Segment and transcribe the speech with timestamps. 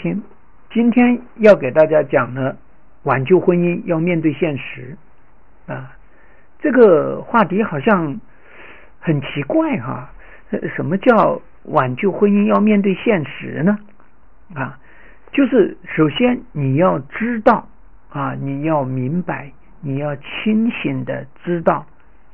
[0.00, 0.22] 听。
[0.72, 2.56] 今天要给大家讲的
[3.02, 4.96] 挽救婚姻要面对现实
[5.66, 5.92] 啊，
[6.58, 8.18] 这个话题好像
[8.98, 10.10] 很奇怪哈。
[10.74, 13.78] 什么叫挽救婚姻要面对现实呢？
[14.54, 14.78] 啊，
[15.32, 17.68] 就是首先你要知道
[18.08, 21.86] 啊，你要明白，你要清醒的知道，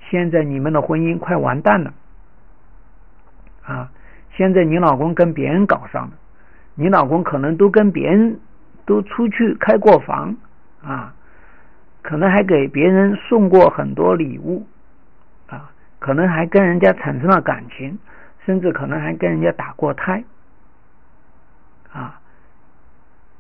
[0.09, 1.93] 现在你们的婚姻快完蛋了
[3.64, 3.91] 啊！
[4.37, 6.12] 现在你老公跟别人搞上了，
[6.77, 8.38] 你老公可能都跟别人
[8.84, 10.37] 都出去开过房
[10.80, 11.12] 啊，
[12.02, 14.64] 可能还给别人送过很多礼物
[15.48, 17.98] 啊，可能还跟人家产生了感情。
[18.45, 20.23] 甚至可能还跟人家打过胎，
[21.92, 22.20] 啊，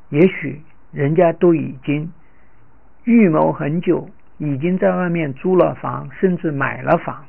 [0.08, 2.12] 也许人家都已经
[3.04, 7.24] 预谋很久，已经在外面租了房，甚至买了房，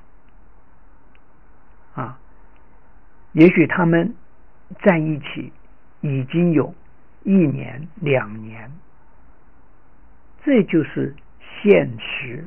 [1.94, 2.18] 啊，
[3.34, 4.16] 也许他们
[4.82, 5.54] 在一起
[6.02, 6.74] 已经有
[7.24, 8.72] 一年、两年，
[10.44, 11.16] 这就是
[11.62, 12.46] 现实。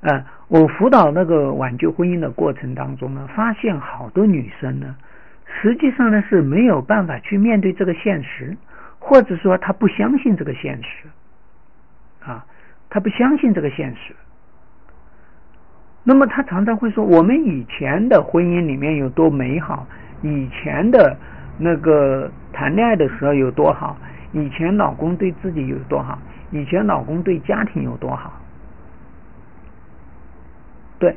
[0.00, 4.96] 呃，我辅导那个挽救婚姻的过程当中呢，发现好多女生呢，
[5.46, 8.54] 实际上呢是没有办法去面对这个现实，
[8.98, 11.08] 或者说她不相信这个现实，
[12.22, 12.44] 啊，
[12.90, 14.14] 她不相信这个现实。
[16.02, 19.86] 那么她常常会说，我们以前的婚姻里面有多美好，
[20.20, 21.16] 以前的
[21.58, 23.96] 那个谈恋爱的时候有多好，
[24.32, 26.18] 以前老公对自己有多好，
[26.50, 28.32] 以前老公对家庭有多好。
[30.98, 31.16] 对，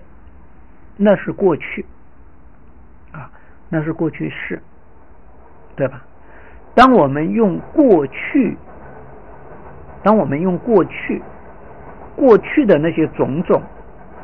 [0.96, 1.86] 那是过去，
[3.12, 3.30] 啊，
[3.70, 4.62] 那是过去式，
[5.76, 6.02] 对吧？
[6.76, 8.56] 当我们用过去，
[10.04, 11.22] 当我们用过去，
[12.16, 13.62] 过去的那些种种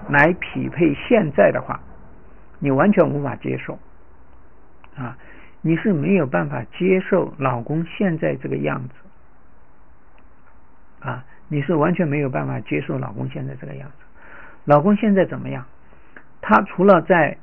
[0.09, 1.79] 来匹配现在的话，
[2.59, 3.77] 你完全无法接受，
[4.95, 5.17] 啊，
[5.65, 8.95] 你是没有办法接受老公现在这个样子，
[11.07, 13.95] 啊，你是完全没有办法接受老公现在这个样子。
[14.65, 15.65] 老公现在怎么样？
[16.41, 17.37] 他除了在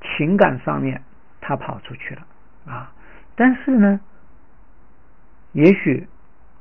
[0.00, 1.02] 情感上面，
[1.42, 2.26] 他跑出去了
[2.66, 2.94] 啊！
[3.36, 4.00] 但是呢，
[5.52, 6.08] 也许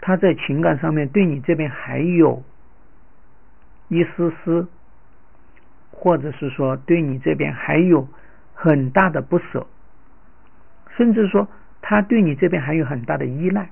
[0.01, 2.43] 他在情感上面对你这边还有
[3.87, 4.67] 一丝丝，
[5.91, 8.05] 或者是说对你这边还有
[8.61, 9.65] 很大的不舍，
[10.95, 11.47] 甚至说
[11.81, 13.71] 他对你这边还有很大的依赖。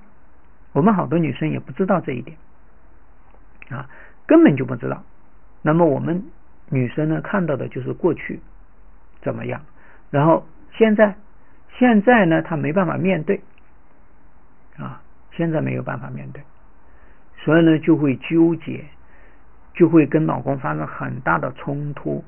[0.72, 2.36] 我们好多女生也不知道这一点
[3.70, 3.88] 啊。
[4.26, 5.04] 根本就不知道，
[5.62, 6.24] 那么我们
[6.70, 8.40] 女生呢看到的就是过去
[9.22, 9.62] 怎么样，
[10.10, 11.16] 然后现在
[11.78, 13.42] 现在呢她没办法面对
[14.78, 16.42] 啊，现在没有办法面对，
[17.38, 18.86] 所以呢就会纠结，
[19.76, 22.24] 就会跟老公发生很大的冲突。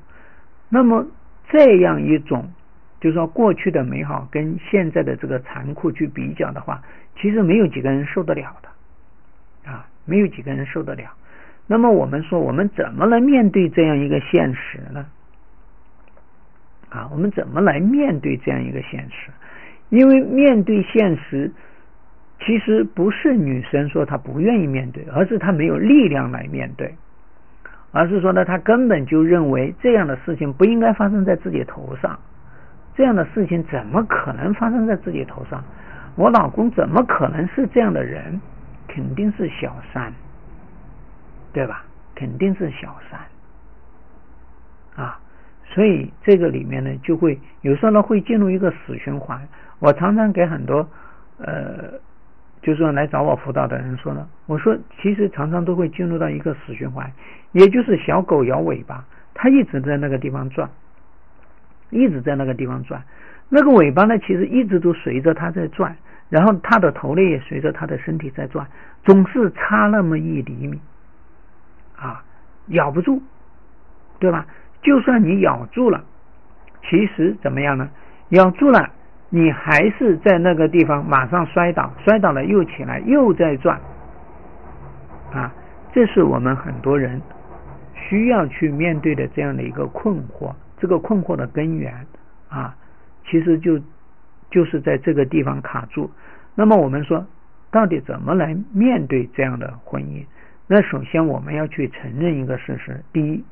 [0.68, 1.06] 那么
[1.52, 2.50] 这样一种，
[2.98, 6.82] 就是说过去的美好跟现在的这个残酷去比较的话，
[7.20, 11.12] 其实没有几个人受得了的啊，没有几个人受得了。
[11.66, 15.06] 那么我们说，我们怎么来面对这样一个现实呢？
[16.88, 19.30] 啊，我们怎么来面对这样一个现实？
[19.90, 21.52] 因为面对现实，
[22.40, 26.94] 其实不是女生说她不愿意面对，而是她没有力量来面对，
[27.92, 32.18] 而是说呢，他根本就认为这样的事情不应该发生在自己头上，
[32.96, 35.62] 这样的事情怎么可能发生在自己头上？
[36.16, 38.40] 我老公怎么可能是这样的人？
[38.88, 40.12] 肯定是小三。
[41.54, 41.84] 对吧？
[42.14, 43.20] 肯定是小三
[45.04, 45.20] 啊，
[45.66, 49.38] 所以这个里面呢，就会有时候呢会进入一个死循环。
[49.78, 50.88] 我常常给很多
[51.36, 51.92] 呃，
[52.62, 57.10] 就是说来找我辅导的人说呢，我说其实常常都会进入到一个死循环，
[57.50, 60.70] 也就是小狗摇尾巴，它一直在那个地方转，
[61.90, 63.02] 一直在那个地方转，
[63.48, 65.96] 那个尾巴呢，其实一直都随着它在转，
[66.28, 68.66] 然后它的头呢也随着它的身体在转，
[69.04, 70.80] 总是差那么一厘米。
[71.96, 72.24] 啊，
[72.68, 73.20] 咬不住，
[74.18, 74.46] 对吧？
[74.82, 76.04] 就算你咬住了，
[76.88, 77.88] 其实怎么样呢？
[78.30, 78.90] 咬住了，
[79.34, 83.80] 你还是在那个地方马上摔倒，摔倒了又起来，又在转。
[85.32, 85.50] 啊，
[85.90, 87.18] 这是我们很多人
[87.94, 90.54] 需要去面对的这样的一个困惑。
[90.76, 92.06] 这个困惑的根源
[92.50, 92.76] 啊，
[93.24, 93.80] 其实就
[94.50, 96.10] 就是在这个地方卡住。
[96.54, 97.26] 那么我们说，
[97.70, 100.26] 到底怎么来面对这样的婚姻？
[100.66, 103.42] 那首先我们要去承认一个事实，第一，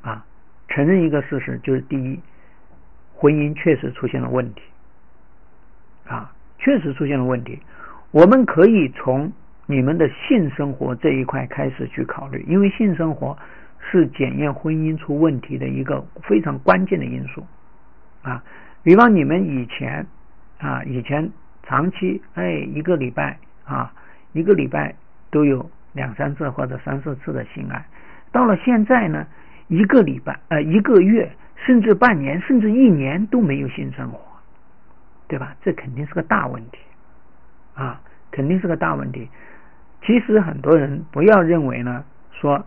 [0.00, 0.24] 啊，
[0.68, 2.18] 承认一个事实就是第一，
[3.24, 4.60] 婚姻确实出现了问题，
[6.06, 7.58] 啊，确实出现了问题。
[8.10, 9.32] 我们可以从
[9.64, 13.38] 你们的性生活这一块开始去考虑，因为性生活
[13.80, 17.42] 是检验婚姻出问题的一个非常关键的因素，
[18.20, 18.44] 啊，
[18.82, 20.06] 比方你们以前
[20.58, 21.30] 啊，以前
[21.62, 23.90] 长期哎一个礼拜啊，
[24.34, 24.94] 一个礼拜
[25.30, 27.86] 都有两三次或者三四次的性爱，
[28.32, 29.26] 到了现在呢，
[29.68, 34.20] 一个礼拜呃一个月甚至半年甚至一年都没有性生活，
[35.28, 35.56] 对吧？
[35.62, 36.78] 这肯定是个大问题
[37.74, 39.28] 啊，肯定是个大问题。
[40.02, 42.64] 其实很多人不要认为呢，说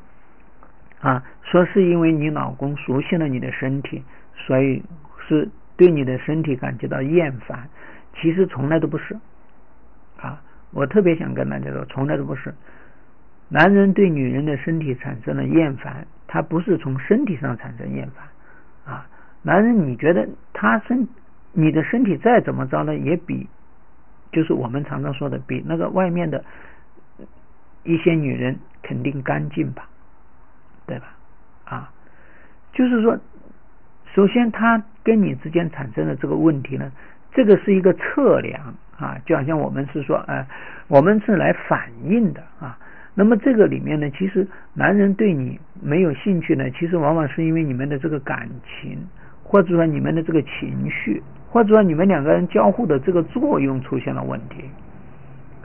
[1.00, 4.04] 啊说是因为你老公熟悉了你的身体，
[4.36, 4.84] 所以
[5.28, 5.50] 是。
[5.78, 7.70] 对你的身体感觉到厌烦，
[8.16, 9.16] 其实从来都不是
[10.20, 10.42] 啊！
[10.72, 12.52] 我特别想跟大家说，从来都不是。
[13.48, 18.26] 男人对女人的身体产生了厌烦，他不是从身体上产生厌烦
[18.88, 19.06] 啊。
[19.44, 21.08] 男人，你觉得他身
[21.52, 23.48] 你的身体再怎么着呢，也比
[24.32, 26.44] 就是我们常常说的，比那个外面的
[27.84, 29.88] 一些女人肯定干净吧，
[30.86, 31.06] 对吧？
[31.66, 31.92] 啊，
[32.74, 33.20] 就是说。
[34.14, 36.92] 首先，他跟你之间产生的这个问题呢，
[37.32, 40.44] 这个是一个测量啊，就好像我们是说，呃，
[40.88, 42.80] 我们是来反映的啊。
[43.20, 48.96] 那么这个里面呢，其实男人对你没有兴趣呢，其实往往是因为你们的这个感情，
[49.44, 54.66] 或者说你们的这个情绪，或者说你们两个人交互的这个作用出现了问题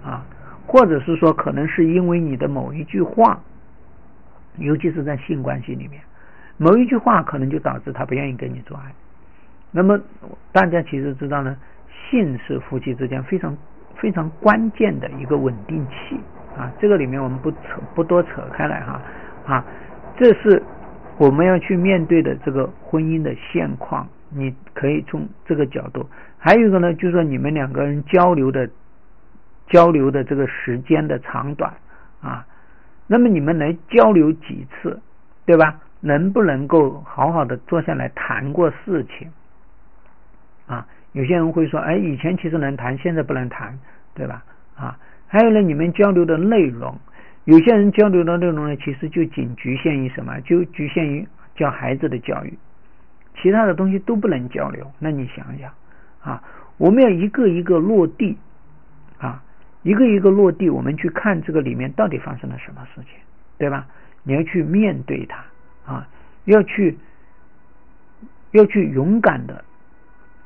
[0.02, 0.24] 啊，
[0.66, 3.38] 或者是说可能是因为你的某一句话，
[4.56, 6.00] 尤其是在性关系里面。
[6.56, 8.90] 某一句话可能就导致他不愿意跟你做爱。
[9.70, 10.00] 那么
[10.52, 11.54] 大家其实知道呢，
[12.08, 13.54] 性是夫妻之间非常
[13.96, 16.18] 非常关键的一个稳定器
[16.56, 16.72] 啊。
[16.80, 17.58] 这个里面我们不扯
[17.94, 19.00] 不多扯开来哈
[19.46, 19.64] 啊，
[20.16, 20.62] 这是
[21.18, 24.06] 我们要去面对的这个婚姻的现况。
[24.34, 26.08] 你可以从这个角度，
[26.38, 28.68] 还有一个呢，就是说你们两个人交流的
[29.68, 31.72] 交流的这个时间的长短
[32.22, 32.46] 啊。
[33.06, 34.98] 那么你们能交流几次，
[35.44, 35.78] 对吧？
[36.00, 39.30] 能不能够好好的坐下来谈过事情
[40.66, 40.86] 啊？
[41.12, 43.78] 有些人会说，哎，以前其实能谈，现在不能谈，
[44.14, 44.42] 对吧？
[44.74, 44.98] 啊，
[45.32, 46.94] 还有呢，你们交流的内容，
[47.46, 50.38] 有些人交流的内容呢，其实就仅局限于什么？
[50.42, 51.26] 就局限于
[51.56, 52.52] 教孩子的教育，
[53.40, 54.92] 其他的东西都不能交流。
[54.98, 55.72] 那你想想
[56.20, 56.44] 啊，
[56.76, 58.36] 我们要一个一个落地
[59.16, 59.42] 啊，
[59.82, 63.14] 一个一个落地，我们去看这个里面到底发生了什么事情，
[63.56, 63.86] 对吧？
[64.24, 65.42] 你要去面对它。
[65.90, 66.06] 啊，
[66.44, 66.98] 要去
[68.50, 69.64] 要去勇敢的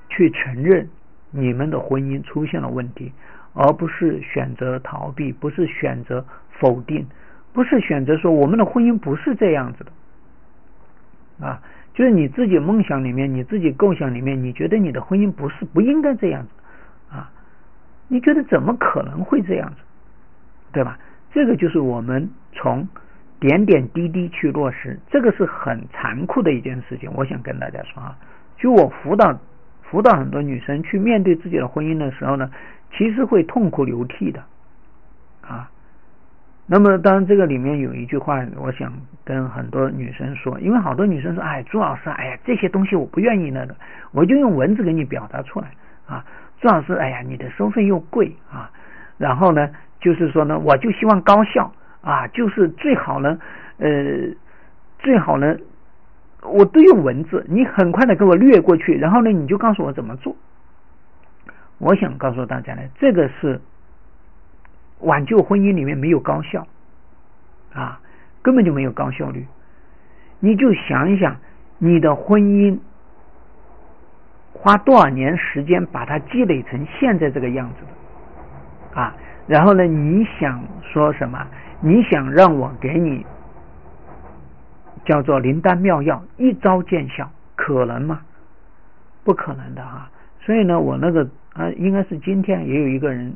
[0.08, 0.88] 去承认
[1.32, 3.12] 你们的婚姻出现了问题，
[3.56, 6.24] 而不是选择逃避，不是选择
[6.60, 7.06] 否定，
[7.52, 11.60] 不是选择说我们的婚姻不是这样子的啊，
[11.94, 16.50] 就是你自己梦想里面，你自己构想里面，你觉得你的婚姻不是不应该这样子
[17.16, 17.30] 啊？
[18.08, 19.76] 你觉得怎么可能会这样子？
[20.72, 20.98] 对吧？
[21.32, 22.86] 这个就是我们从。
[23.38, 27.12] 点点滴滴去落实，这个是很残酷的一件事情。
[27.14, 28.16] 我想跟大家说啊，
[28.56, 29.38] 就我辅导
[29.90, 32.50] 辅导很多女生去面对自己的婚姻的时候呢，
[32.92, 34.42] 其实会痛哭流涕的
[35.40, 35.70] 啊。
[36.66, 38.92] 那么当然，这个里面有一句话，我想
[39.24, 43.76] 跟很多女生说，因为好多女生说，哎，朱老师，哎呀，这些东西我不愿意那个，
[44.12, 45.68] 我就用文字给你表达出来
[46.06, 46.24] 啊。
[46.60, 48.70] 朱老师，哎呀，你的收费又贵啊，
[49.18, 51.72] 然后呢，就是说呢，我就希望高效。
[52.02, 53.36] 啊，就是最好呢，
[53.78, 53.88] 呃，
[55.00, 55.56] 最好呢，
[56.42, 60.36] 我都用文字，你很快的给我略过去，然后呢，你就告诉我怎么做。
[61.78, 63.61] 我想告诉大家呢，这个是
[65.00, 66.66] 挽救婚姻里面没有高效
[67.75, 68.00] 啊，
[68.42, 69.46] 根本就没有高效率。
[70.40, 71.37] 你就想一想，
[71.78, 72.78] 你的婚姻
[74.52, 77.84] 花多少年时间把它积累成现在这个样子
[78.94, 79.14] 的啊？
[79.46, 81.46] 然后呢，你想说什么？
[81.80, 83.25] 你想让我给你
[85.06, 88.20] 叫做灵丹妙药，一招见效，可能吗？
[89.25, 90.10] 不可能的哈。
[90.40, 93.34] 所以呢，我那个啊，应该是今天也有一个人，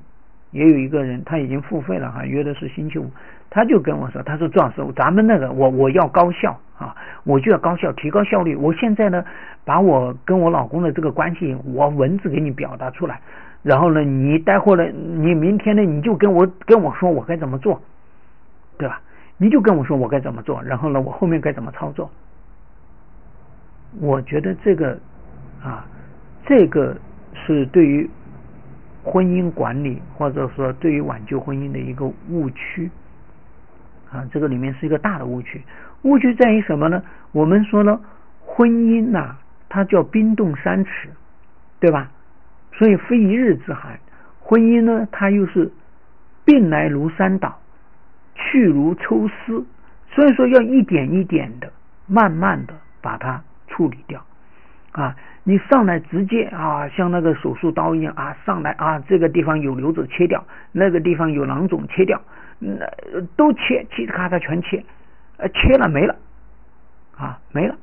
[0.51, 3.11] 也有一个人，他已经付费了哈，约的是星期五，
[3.49, 8.55] 他就跟我说，他说赵老师，咱们那个我我要高效啊，我就要高效，提高效率。
[8.55, 9.25] 我现在呢，
[9.65, 13.21] 把我跟我老公的这个关系，我文字给你表达出来，
[13.63, 17.81] 然后呢，你待会儿呢，你明天呢，你就跟我跟我说我该怎么做。
[18.79, 18.99] 对吧？
[19.43, 22.11] 你就跟我说我该怎么做，然后呢，我后面该怎么操作？
[23.99, 24.99] 我觉得这个
[25.65, 25.87] 啊，
[26.47, 26.95] 这个
[27.33, 28.09] 是对于
[29.03, 32.91] 婚姻管理或者说对于挽救婚姻的一个误区
[34.13, 35.63] 啊，这个里面是一个大的误区。
[36.03, 37.03] 误区在于什么呢？
[37.33, 37.99] 我们说呢，
[38.45, 39.37] 婚姻呐，
[39.71, 41.09] 它叫冰冻三尺，
[41.81, 42.11] 对吧？
[42.75, 43.99] 所以非一日之寒。
[44.39, 45.73] 婚姻呢，它又是
[46.45, 47.59] 病来如山倒。
[48.41, 49.65] 去如抽丝，
[50.13, 51.71] 所以说要一点一点的、
[52.07, 54.25] 慢慢的把它处理掉。
[54.93, 62.21] 啊，你上来直接啊，像那个手术刀一样啊，上来啊，这个地方有瘤子切掉，那个地方有囊肿切掉，
[62.59, 62.75] 那
[63.37, 64.85] 都切，切咔嚓全切，
[65.37, 66.17] 呃，切了没了，
[67.17, 67.77] 啊，没了，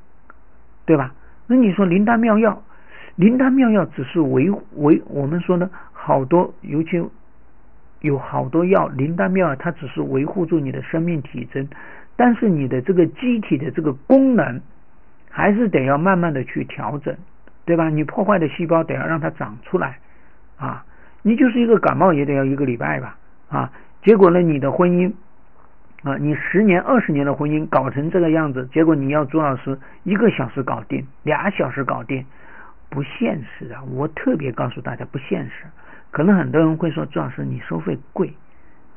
[0.85, 1.13] 对吧？
[1.47, 2.61] 那你说灵丹妙药，
[3.15, 7.01] 灵丹妙药只是维维，我们说呢，好多尤其
[8.01, 11.67] 有好多药，灵丹妙药它只是维护住你的生命体征，
[12.15, 14.61] 但是你的这个机体的这个功能。
[15.29, 17.15] 还是得要慢慢的去调整，
[17.63, 17.89] 对吧？
[17.89, 19.99] 你破坏的细胞得要让它长出来
[20.57, 20.83] 啊！
[21.21, 23.15] 你就是一个感冒也得要一个礼拜吧
[23.47, 23.71] 啊！
[24.01, 25.13] 结果呢，你的婚姻
[26.01, 32.25] 啊，你十年二十年的婚姻搞成这个样子，结果你要朱老师一个小时搞定，俩小时搞定，
[32.89, 33.83] 不现实啊！
[33.93, 35.67] 我特别告诉大家不现实。
[36.11, 38.33] 可能很多人会说朱老师你收费贵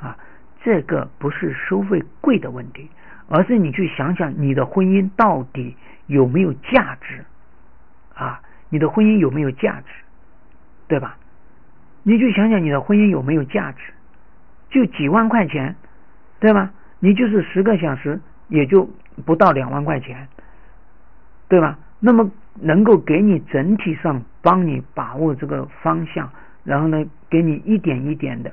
[0.00, 0.16] 啊，
[0.62, 2.88] 这个不是收费贵的问题，
[3.28, 5.76] 而是你去想想你的婚姻到底。
[6.06, 7.24] 有没有价值
[8.16, 8.42] 啊？
[8.68, 9.86] 你的婚姻有没有价值？
[10.88, 11.16] 对吧？
[12.02, 13.78] 你就想想你的婚姻有没有价值？
[14.70, 15.76] 就几万块钱，
[16.40, 16.72] 对吧？
[16.98, 18.90] 你就是十个小时，也就
[19.24, 20.26] 不到两万块钱，
[21.46, 21.78] 对吧？
[22.00, 26.28] 那么能够给你整体上帮你把握这个方向，
[26.64, 28.52] 然后呢，给你一点一点的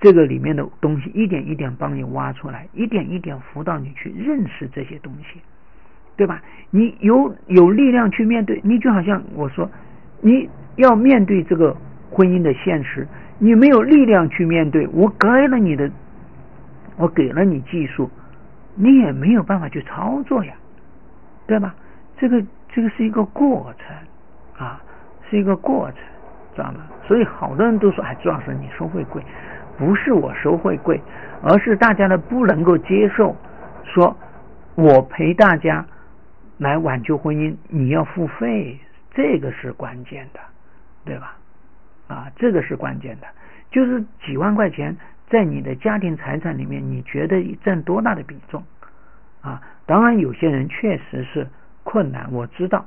[0.00, 5.40] 这个里面的东西，一点一点帮你挖出来，一点一点辅导你去认识这些东西。
[6.18, 6.40] 对吧？
[6.70, 9.70] 你有有力量去面对，你就好像我说，
[10.22, 11.76] 你要面对这个
[12.10, 13.06] 婚姻的现实，
[13.38, 15.90] 你没有力量去面对，我给了你的，
[16.96, 18.10] 我给了你技术，
[18.74, 20.54] 你也没有办法去操作呀，
[21.46, 21.74] 对吧？
[22.16, 23.94] 这个这个是一个过程
[24.66, 24.82] 啊，
[25.28, 25.98] 是一个过程，
[26.56, 26.80] 知道吗？
[27.06, 29.22] 所以好多人都说，哎，朱老师你收费贵，
[29.78, 31.00] 不是我收费贵，
[31.42, 33.36] 而是大家呢不能够接受，
[33.84, 34.16] 说
[34.74, 35.86] 我陪大家。
[36.58, 40.40] 来挽救婚姻，你要付费，这个是关键的，
[41.04, 41.36] 对吧？
[42.08, 43.26] 啊，这个是关键的，
[43.70, 44.96] 就是几万块钱
[45.28, 48.64] 在你的家庭财产里面，你觉得占多大的比重？
[49.42, 51.46] 啊，当然有些人确实是
[51.84, 52.86] 困难，我知道，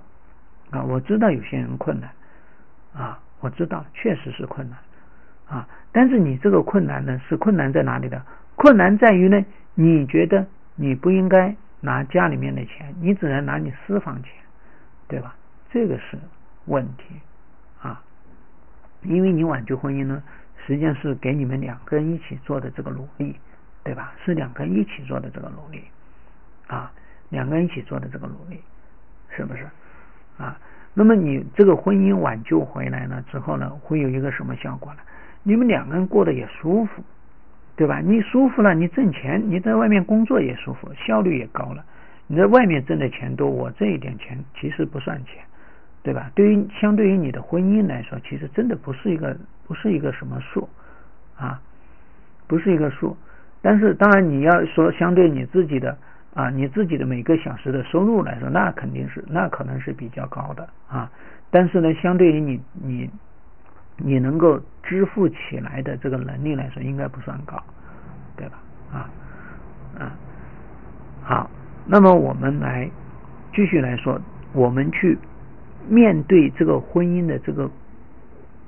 [0.72, 2.10] 啊，我知道有些人困难，
[2.96, 4.80] 啊，我知道确实是困难，
[5.48, 8.22] 啊，但是你这个困难呢，是困难在哪里的？
[8.56, 11.56] 困难在于呢，你觉得你不应该。
[11.82, 14.34] 拿家里面的钱，你只能拿你私房钱，
[15.08, 15.34] 对吧？
[15.72, 16.20] 这个是
[16.66, 17.06] 问题
[17.82, 18.04] 啊，
[19.04, 20.22] 因为你挽救婚姻呢，
[20.68, 23.34] 实际上是给你们两个人一起做的这个努力，
[23.82, 24.12] 对吧？
[24.26, 25.86] 是两个人一起做的这个努力
[26.68, 26.92] 啊，
[27.30, 28.62] 两个人一起做的这个努力，
[29.30, 29.66] 是不是
[30.38, 30.60] 啊？
[30.94, 35.00] 那么你这个婚姻挽救回来了之后呢，会有一个什么效果呢？
[35.44, 37.04] 你们两个人过得也舒服。
[37.76, 38.02] 对吧？
[38.04, 41.82] 你舒服了，你挣钱，你在外面工作也舒服，效率也高了。
[42.28, 45.42] 你在外面挣的钱多，我这一点钱其实不算钱，
[46.04, 46.30] 对吧？
[46.36, 49.34] 对于相对于你的婚姻来说，其实真的不是一个
[49.66, 50.68] 不是一个什么数
[51.38, 51.62] 啊，
[52.48, 53.16] 不是一个数。
[53.62, 55.98] 但是当然你要说相对你自己的
[56.34, 61.12] 啊，你自己的每个小时的收入来说，那肯定是那可能是比较高的啊。
[61.50, 63.10] 但是呢，相对于你你。
[64.02, 67.62] 你能够支付起来的这个能力来说，应该不算高，
[68.38, 68.58] 对吧？
[68.94, 69.10] 啊，
[70.00, 70.16] 啊，
[71.22, 71.52] 好，
[71.86, 72.90] 那么我们来
[73.54, 74.18] 继续来说，
[74.54, 75.18] 我们去
[75.90, 77.70] 面对这个婚姻的这个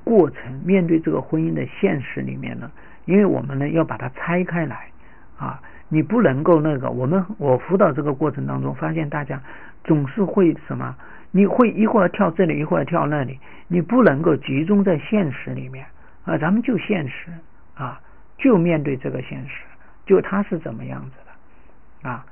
[0.04, 2.70] 过程，面对这个婚姻的现实里面呢，
[3.06, 4.90] 因为我们呢要把它拆开来
[5.38, 5.62] 啊，
[5.94, 9.42] 你不能够那个，我们我辅导这个过程当中，发现大家
[9.84, 10.96] 总是会什么？
[11.32, 15.86] 你会一会儿跳这里，一会儿跳那里，你不能够集中在现实里面
[16.24, 16.38] 啊！
[16.38, 17.30] 咱们就现实
[17.76, 18.00] 啊，
[18.38, 19.64] 就面对这个现实，
[20.06, 22.26] 就它是怎么样子的啊？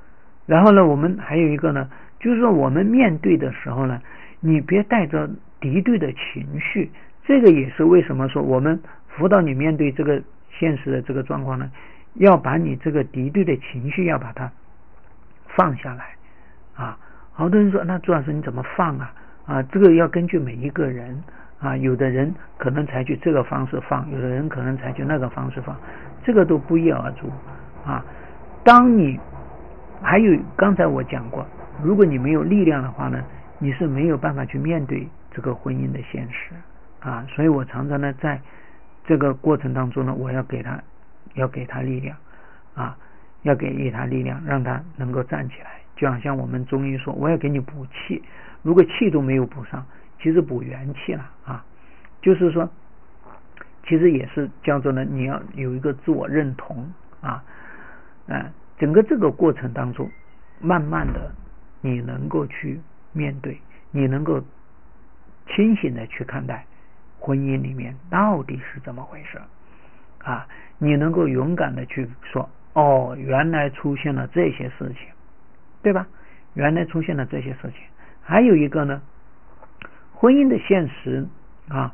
[0.46, 4.02] 然后呢，我们还有一个呢，就是说我们面对的时候呢，
[4.40, 6.90] 你别带着敌对的情绪。
[7.26, 10.22] 这个也是为什么说我们辅导你面对这个
[10.58, 11.70] 现实的这个状况呢？
[12.20, 14.52] 要把你这个敌对的情绪要把它
[15.56, 16.06] 放下来
[16.76, 16.98] 啊！
[17.32, 19.14] 好多人说，那朱老师你怎么放啊？
[19.46, 21.24] 啊，这个要根据每一个人
[21.62, 25.74] 啊，有的人可能采取这个方式放，有的人可能采取那个方式放，
[26.22, 27.32] 这个都不一而足
[27.86, 28.04] 啊。
[28.66, 29.18] 当你
[30.02, 31.48] 还有刚才我讲过，
[31.82, 33.24] 如果你没有力量的话呢，
[33.60, 36.54] 你是没有办法去面对这个婚姻的现实
[37.00, 37.26] 啊。
[37.30, 38.42] 所以我常常呢，在
[39.06, 40.78] 这个过程当中呢，我要给他
[41.36, 42.18] 要给他力量
[42.76, 42.98] 啊，
[43.44, 45.80] 要给予他力量，让他能够站起来。
[45.96, 48.24] 就好像我们中医说，我要给你补气，
[48.62, 49.86] 如果气都没有补上，
[50.22, 51.66] 其实补元气了啊。
[52.22, 52.70] 就是说，
[53.86, 57.44] 其实也是叫做呢，你要有一个自我认同啊，
[58.28, 60.10] 嗯，整个这个过程当中，
[60.62, 61.32] 慢慢的
[61.82, 62.80] 你能够去
[63.12, 63.60] 面对，
[63.92, 64.42] 你能够
[65.48, 66.66] 清醒的去看待
[67.20, 69.38] 婚姻里面到底是怎么回事
[70.24, 70.48] 啊？
[70.82, 75.10] 你能够勇敢的去说，哦，原来出现了这些事情，
[75.82, 76.08] 对吧？
[76.54, 77.74] 原来出现了这些事情。
[78.22, 79.02] 还有一个呢，
[80.14, 81.28] 婚姻的现实
[81.68, 81.94] 啊，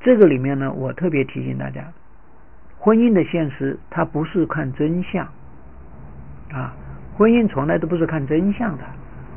[0.00, 1.92] 这个里面呢，我特别提醒大家，
[2.78, 5.26] 婚姻的现实它不是看真相
[6.52, 6.74] 啊，
[7.18, 8.84] 婚姻从来都不是看真相的。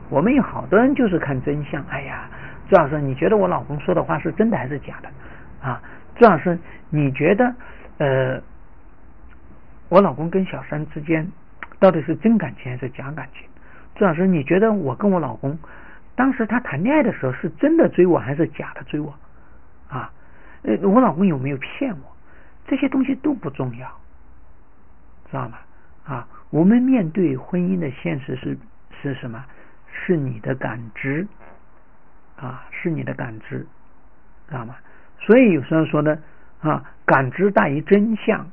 [0.10, 1.84] 我们有好多人就是看真相。
[1.90, 2.30] 哎呀，
[2.70, 5.10] 朱老师，你觉得我老公说的话是真的还是假的？
[5.68, 5.82] 啊，
[6.20, 6.60] 朱老师，
[6.90, 7.56] 你觉得
[7.98, 8.42] 呃，
[9.88, 11.26] 我老公跟小三之间
[11.80, 13.48] 到底是真感情还是假感情？
[13.96, 15.58] 朱老师，你觉得我跟我老公
[16.16, 19.18] 当时他谈恋爱的时候是真的追我还是假的追我？
[19.88, 20.12] 啊，
[20.64, 22.18] 呃，我老公有没有骗我？
[22.68, 23.88] 这些东西都不重要，
[25.32, 25.58] 知道吗？
[26.04, 28.58] 啊，我们面对婚姻的现实是
[29.02, 29.46] 是什么？
[29.90, 31.26] 是你的感知
[32.36, 33.66] 啊，是你的感知，
[34.50, 34.76] 知道吗？
[35.20, 36.18] 所以有时候说呢
[36.62, 38.48] 啊，感知大于真相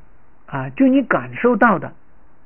[0.47, 1.93] 啊，就你感受到的，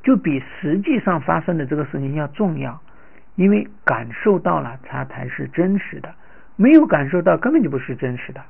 [0.02, 2.80] 就比实际上发生的这个事情要重要，
[3.34, 6.14] 因为感受到了它才是真实的，
[6.56, 8.40] 没有感受到根本就不是真实的，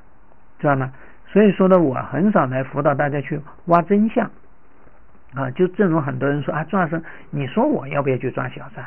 [0.59, 0.91] 知道吗？
[1.27, 4.29] 所以说呢，我很少来辅导大家去挖真相
[5.33, 8.85] 啊，就正如很多人说啊，庄老师，你说我要不要去抓小三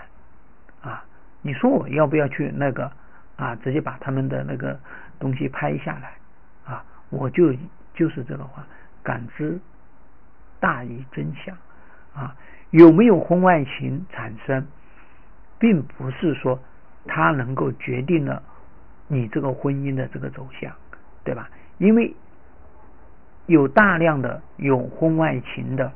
[0.82, 1.02] 啊？
[1.40, 2.90] 你说我要不要去那个
[3.36, 3.56] 啊？
[3.56, 4.78] 直接把他们的那个
[5.18, 6.12] 东西拍下来？
[7.14, 7.54] 我就
[7.94, 8.66] 就是这个话，
[9.02, 9.58] 感知
[10.60, 11.56] 大于真相
[12.14, 12.34] 啊。
[12.70, 14.66] 有没有婚外情产生，
[15.58, 16.58] 并不是说
[17.06, 18.42] 它能够决定了
[19.06, 20.72] 你这个婚姻的这个走向，
[21.22, 21.48] 对吧？
[21.78, 22.14] 因为
[23.46, 25.92] 有大量的有婚外情的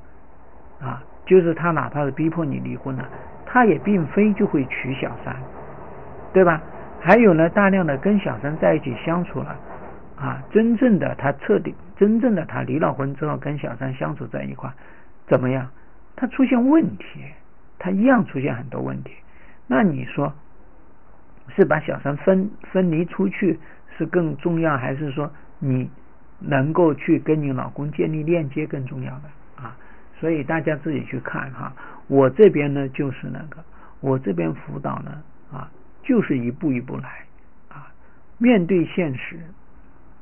[0.80, 3.08] 啊，就是他哪怕是逼迫你离婚了。
[3.44, 5.34] 他也并非就会娶小三，
[6.32, 6.60] 对吧？
[7.00, 9.56] 还有呢，大量的跟小三在一起相处了
[10.18, 14.68] 啊，真正的他彻底，真正的他离了婚之后跟小三相处在一块，
[15.28, 15.70] 怎么样？
[16.16, 17.22] 他出现问题，
[17.78, 19.12] 他一样出现很多问题。
[19.68, 20.34] 那你说
[21.54, 23.60] 是把小三分分离出去
[23.96, 25.88] 是更重要，还是说你
[26.40, 29.76] 能够去跟你老公建立链接更重要的啊？
[30.18, 31.72] 所以大家自己去看哈。
[32.08, 33.62] 我这边呢就是那个，
[34.00, 35.70] 我这边辅导呢啊，
[36.02, 37.08] 就是一步一步来
[37.68, 37.92] 啊，
[38.38, 39.38] 面对现实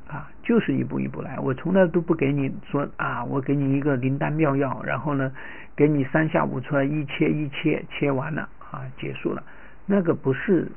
[0.07, 1.37] 啊，就是一步一步来。
[1.39, 5.31] 我从来都不给你说啊，我给你一个灵丹妙药，然后呢，
[5.75, 9.43] 给你三下五除二一切一切切完了啊，结束了。
[9.85, 10.71] 那个不是，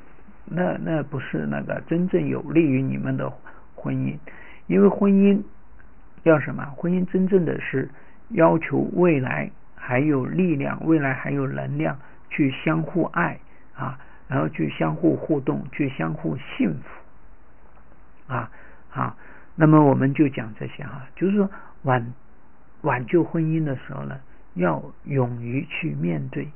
[0.44, 3.32] 那那不是那个真正有利于你们的
[3.74, 4.16] 婚姻，
[4.66, 5.42] 因为婚姻
[6.24, 6.64] 要什么？
[6.76, 7.88] 婚姻真正的是
[8.30, 9.50] 要求未来。
[9.82, 13.40] 还有力量，未来还有能量去相互爱
[13.74, 18.50] 啊，然后去相互互动，去相互幸福啊
[18.92, 19.16] 啊。
[19.54, 21.50] 那么我们就讲这些哈，就是说
[21.82, 22.14] 挽
[22.82, 24.18] 挽救婚姻的时候呢，
[24.54, 26.48] 要勇于去面对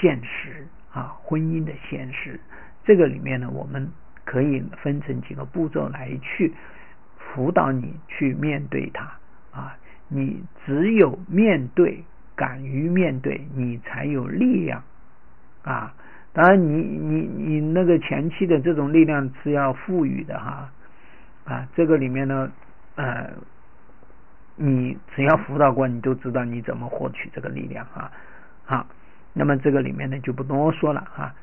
[0.00, 2.40] 现实啊，婚姻的现实。
[2.84, 3.90] 这个里面呢，我们
[4.24, 6.52] 可以分成几个步骤来去
[7.16, 9.04] 辅导你去面对它
[9.52, 9.76] 啊。
[10.08, 12.04] 你只有面对。
[12.34, 14.82] 敢于面对，你才有力量
[15.64, 15.94] 啊！
[16.32, 20.72] 当然，你你你那个前期的这种力量是要赋予的哈
[21.44, 21.66] 啊！
[21.74, 22.50] 这个里面呢，
[22.94, 23.30] 呃，
[24.56, 28.10] 你只要辅导过，你都知道你怎么获取这个力量啊。
[28.64, 28.86] 好，
[29.32, 31.34] 那么这个里面呢就不多说了啊。